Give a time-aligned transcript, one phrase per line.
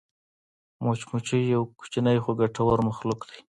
[0.83, 3.39] مچمچۍ یو کوچنی خو ګټور مخلوق دی